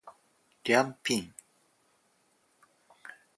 [0.63, 1.35] りゃんぴん